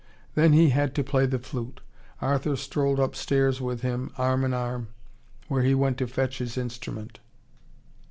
Then 0.33 0.53
he 0.53 0.69
had 0.69 0.95
to 0.95 1.03
play 1.03 1.27
the 1.27 1.37
flute. 1.37 1.79
Arthur 2.23 2.55
strolled 2.55 2.99
upstairs 2.99 3.61
with 3.61 3.81
him, 3.81 4.09
arm 4.17 4.43
in 4.43 4.51
arm, 4.51 4.87
where 5.47 5.61
he 5.61 5.75
went 5.75 5.99
to 5.99 6.07
fetch 6.07 6.39
his 6.39 6.57
instrument. 6.57 7.19